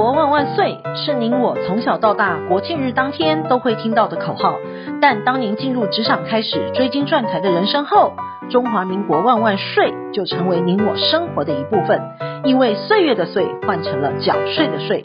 [0.00, 4.54] 国万万岁是您我从小到大国庆日当天都会听到的口号，
[5.02, 8.14] 但当您进入职场开始追金赚财的人生后，
[8.48, 12.00] 中华民国万万岁就成为您我生活的一部分。
[12.44, 15.02] 因为岁月的岁换成了缴税的税，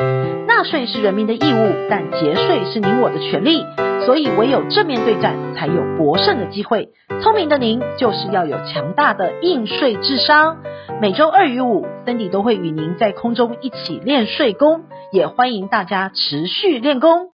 [0.48, 3.64] 纳税是人民的义务，但节税是您我的权利。
[4.06, 6.90] 所以唯有正面对战，才有博胜的机会。
[7.24, 10.58] 聪明的您，就是要有强大的应税智商。
[11.02, 17.32] 每周二与五，Cindy 都会与您在空中一起练税功，也欢迎大家持续练功。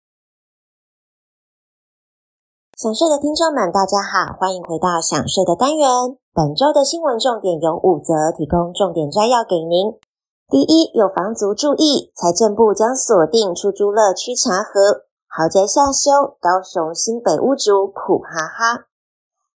[2.77, 6.20] 想税的听众们，大家好，欢迎回到想税的单元。
[6.33, 9.99] 本周的新闻重点有五则，提供重点摘要给您。
[10.47, 18.85] 第一，有房族注意，财政部将锁定出租乐区查核，豪宅下修，高雄新北屋主苦哈哈。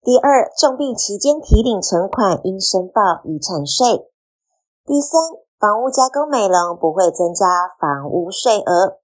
[0.01, 4.09] 第二，重病期间提领存款应申报遗产税。
[4.87, 5.21] 第三，
[5.61, 8.97] 房屋加工美容不会增加房屋税额。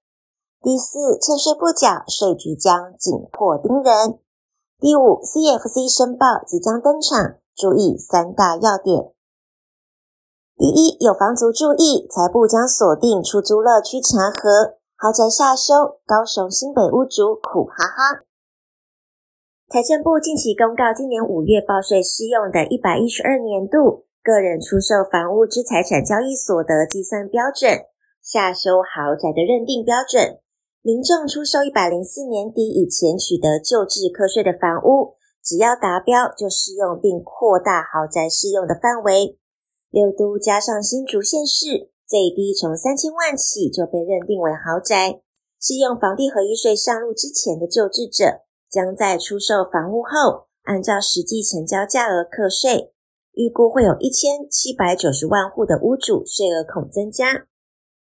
[0.59, 4.17] 第四，欠税不缴，税局将紧迫盯人。
[4.79, 9.11] 第五，CFC 申报即将登场，注意三大要点。
[10.55, 18.23] 第一，有房族注意，财部将锁定出租乐区查核，豪宅下修，高雄新北屋主苦哈哈。
[19.67, 27.83] 财政部近期公告，今年五月报税适用的一百一十二年度个人出售房屋之财产交易所得计算标准，
[28.23, 30.39] 下修豪宅的认定标准。
[30.81, 39.37] 民众出售一百零四年底以前取得旧制课税的房屋，只要达标就适用，并扩大豪宅适用的范围。
[39.89, 45.21] 六都加上新竹县市，最低从三千万起就被认定为豪宅。
[45.59, 52.93] 适用房地合一税上路之前的旧制者，将在出售房屋后，按照实际成交价额课税。
[53.33, 57.47] 预估会有一千七百九十万户的屋主税额恐增加。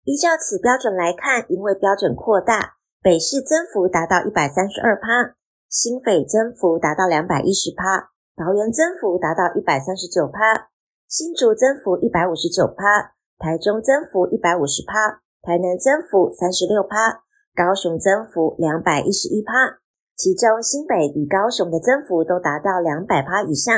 [0.04, 5.36] 依照此标准来看，因为标准扩大，北市增幅达到一百三十二趴，
[5.76, 10.72] 新北增幅达到两百一十趴，桃园增幅达到一百三十九趴，
[11.06, 17.20] 新竹增幅一百五十九趴，台中增幅一百五十趴，台南增幅三十六趴，
[17.54, 19.76] 高雄增幅两百一十一趴，
[20.16, 23.68] 其中新北与高雄的增幅都达到两百趴以上，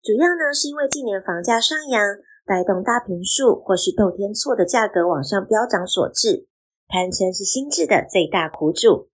[0.00, 2.00] 主要呢是因为近年房价上扬。
[2.44, 6.48] 带动大坪数或是透天厝的价格往上飙涨所致，
[6.88, 9.11] 堪称是新制的最大苦主。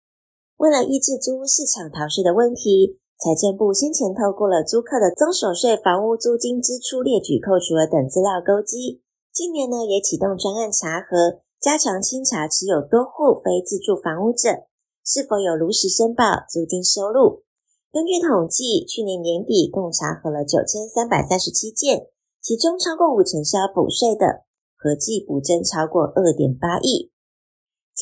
[0.58, 14.68] 为了抑制租屋市场逃税的问题，财政部先前透过了租客的增所税房屋租金支出列举扣除额等资料勾稽，近年呢也启动专案查核，加强清查持有多户非自住房屋者
[15.06, 17.44] 是否有如实申报租金收入。
[17.91, 22.08] 根据统计，去年年底共查核了九千三百三十七件。
[22.44, 24.44] 其中超过五成是要补税的，
[24.75, 27.12] 合计补征超过二点八亿。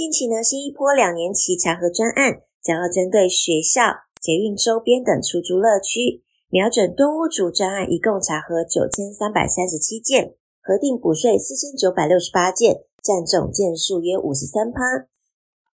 [0.01, 15.05] 近期呢，新一波两年期查核专案将要针对学校、捷运周边等出租乐区，瞄准多屋主专案，一共查核九千三百三十七件，核定补税四千九百六十八件，占总件数约五十三趴。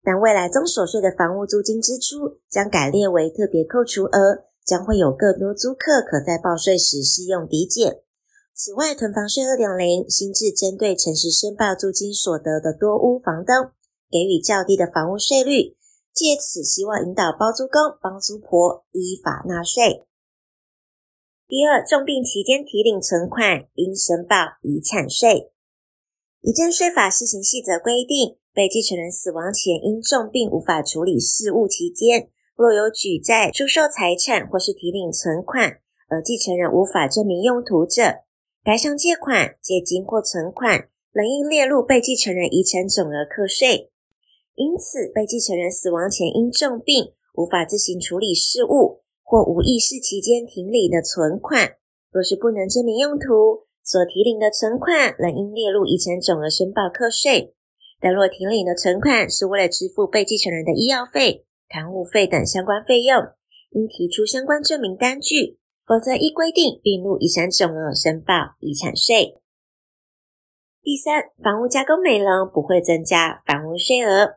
[0.03, 8.01] 但未来综所税的房屋租金支出将改列为特别扣除额，将会有更多租客可在报税时适用抵减。
[8.53, 13.71] 此外，囤房税二点零新制针对诚实申报租金所得的多屋房东，
[14.09, 15.75] 给予较低的房屋税率，
[16.13, 20.05] 借此希望引导包租公帮租婆依法纳税。
[21.47, 25.51] 第二，重病期间提领存款应申报遗产税。
[26.41, 35.79] 遗赠税法施行细则规定，被继承人死亡前因重病无法处理事务期间，若有举债、出售财产或是提领存款，
[36.09, 38.23] 而继承人无法证明用途者，
[38.63, 43.91] 该项借款、借金或存款，仍应列入被继承人遗产总额课税。
[44.57, 51.77] 因此，被继承人死亡前因重病无法自行处理事务，或无意识期间停领的存款，
[52.11, 57.53] 若是不能证明用途，所提领的存款仍应列入遗产总额申报课税。
[58.01, 63.15] 但若提领的存款是为了支付被继承人的医药费、看护费等相关费用，
[63.71, 65.59] 应提出相关证明单据。
[65.87, 69.39] 否则依规定并入遗产总额申报遗产税。
[70.81, 74.35] 第三，房屋加工美容不会增加房屋税额。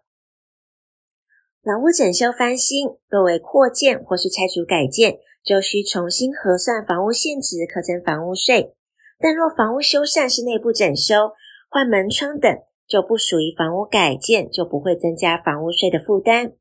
[1.62, 8.72] 老屋整修翻新，若为扩建或是拆除改建，就需重新核算房屋现值，课征房屋税。
[9.18, 11.32] 但若房屋修缮是内部整修、
[11.68, 12.50] 换门窗等，
[12.88, 16.54] 就不属于房屋改建，就不会增加房屋税的负担。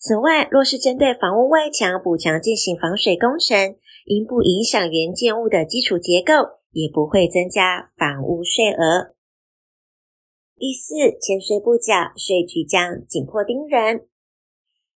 [0.00, 9.14] 此外，若是针对房屋外墙补墙进行防水工程，因不影响原建物的基础结构，也不会增加房屋税额。
[10.58, 14.08] 第四，欠税不缴，税局将紧迫盯人。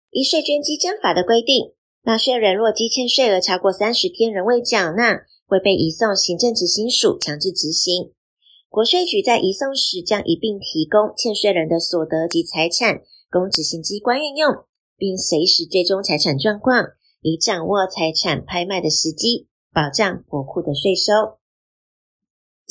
[0.09, 8.11] 依税捐稽征法的规定，纳税人若积欠税额超过三十天仍未缴纳，会被移送行政执行署强制执行。
[8.69, 14.65] 国税局在移送时将一并提供欠税人的所得及财产，供执行机关运用，
[14.97, 16.87] 并随时追踪财产状况，
[17.21, 21.40] 以掌握财产拍卖的时机，保障国库的税收。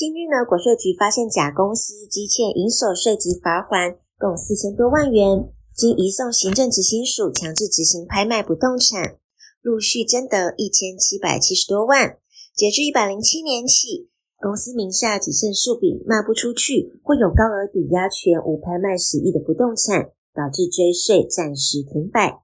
[0.00, 5.52] 近日呢，国税局发现甲公司积欠营所税及罚锾共四千多万元。
[5.76, 9.20] 经移送行政执行署强制执行拍卖不动产，
[9.60, 12.16] 陆续征得一千七百七十多万。
[12.56, 14.08] 截至一百零七年起，
[14.40, 22.40] 公司名下仅剩数笔卖不出去或有高额抵押权无拍卖实益的不动产，导致追税暂时停摆。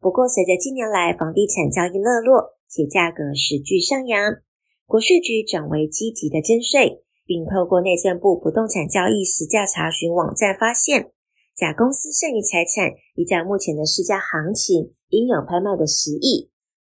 [0.00, 4.42] 不过，随着近年来房地产交易热络且价格持续上扬，
[4.86, 11.10] 国税局转为积极的征税，并透过内政部不动产交易实价查询网站发现。
[11.56, 16.50] 甲公司剩余财产依照目前的市价行情，应有拍卖的十亿，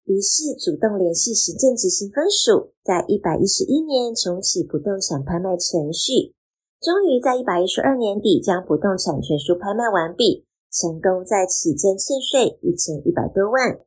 [0.05, 6.33] 于是主动联系行政执行分署，在一百一十一年重启不动产拍卖程序，
[6.81, 13.84] 终于在一百一十二年底将不动产全数拍卖完毕，成功再起征欠税一千一百多万。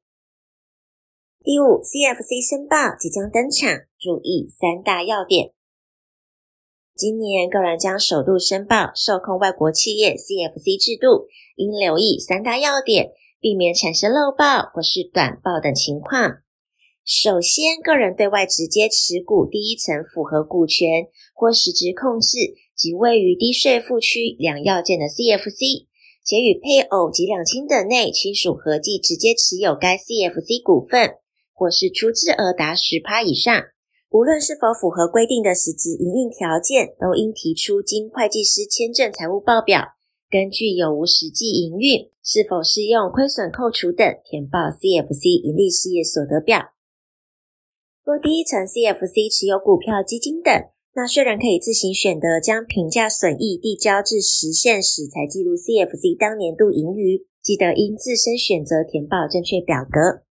[1.48, 5.54] 第五，CFC 申报即将登场，注意三大要点。
[6.94, 16.44] 今年个人将首度申报受控外国企业 CFC 制度，应留意三大要点，避免产生漏报或是短报等情况。
[17.06, 25.88] 首先，个人对外直接持股第一层符合股权或实质控制及位于低税负区两要件的 CFC，
[26.26, 31.16] 且与配偶及两亲等内亲属合计直接持有该 CFC 股份，
[31.58, 33.52] 或是出资额达十趴以上。
[34.12, 39.98] 无论是否符合规定的实质营运条件，都应提出经会计师签证财务报表，
[40.30, 46.72] 根据有无实际营运、是否适用亏损扣除等，填报 CFC 营利事业所得表。
[48.06, 50.54] 若第一层 CFC 持有股票、基金等，
[50.96, 60.27] 纳税人可以自行选择将评价损益递交至实现时才记录 CFC 当年度盈余，记得应自身选择填报正确表格。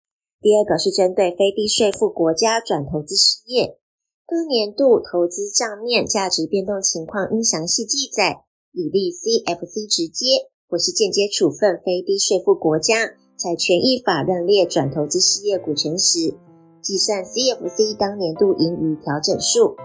[0.42, 3.78] 第二个是针对非低税负国家转投资事业，
[4.26, 8.42] 各年度投资账面价值变动情况应详细记载，
[8.72, 16.34] 以利 CFC 直接或是间接处分非低税负国家在权益法认列转投资事业股权时，
[16.82, 19.76] 计算 CFC 当年度盈余调整数。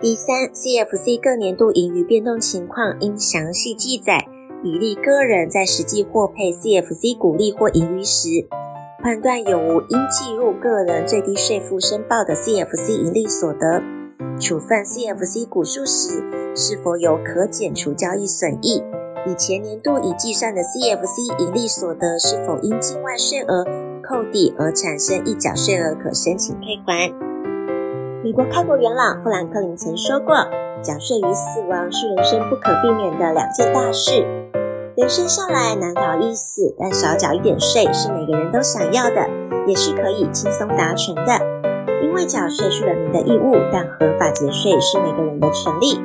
[0.00, 4.26] 第三，CFC 各年度盈余变动情况应详细记载，
[4.64, 8.48] 以利个人在实际获配 CFC 股利或盈余时。
[9.02, 13.82] 判断有无应计入个人最低税负申报的 CFC 盈利所得，
[14.38, 16.22] 处分 CFC 股数时，
[16.54, 18.80] 是否有可减除交易损益？
[19.26, 23.64] 以前年度已计算的 CFC 盈利所得，是否因境外税额
[24.04, 27.10] 扣抵而产生一缴税额，可申请退还？
[28.22, 30.36] 美国开国元老富兰克林曾说过
[30.80, 34.24] ：“缴税与死亡是人生不可避免的两件大事。”
[34.94, 39.26] 人生下来难逃一死，但少缴一点税是每个人都想要的，
[39.66, 41.40] 也是可以轻松达成的。
[42.02, 45.98] 因为缴税是人民的义务，但合法节税是每个人的权利。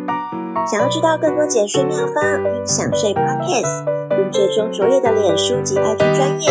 [0.65, 3.83] 想要知道更多节税妙方，听享税 Podcast，
[4.15, 6.49] 并追踪卓越的脸书及 IG 专业，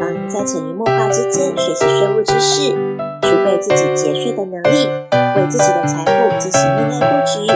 [0.00, 2.70] 帮你在潜移默化之间学习税务知识，
[3.20, 4.88] 储备自己节税的能力，
[5.36, 7.46] 为自己的财富进行另类布局。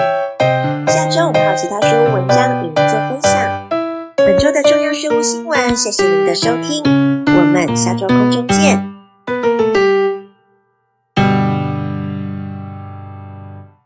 [0.92, 2.87] 下周我们还有其他税务文章与您。
[4.38, 6.80] 周的中央税务新闻，谢谢您的收听，
[7.26, 8.87] 我们下周空中见。